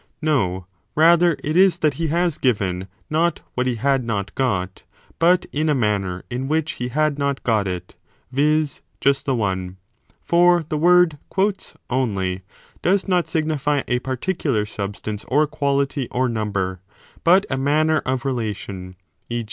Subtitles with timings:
[0.19, 4.81] No: rather it is that he has given, not what he had not got,
[5.19, 7.95] but in a manner in which he had not got it,
[8.31, 8.81] viz.
[8.99, 9.77] just the one.
[10.23, 11.19] For the word
[11.91, 12.41] only
[12.81, 17.99] does not signify a particular substance or quality or number, i78 b but a manner
[17.99, 18.95] of relation,
[19.29, 19.39] e.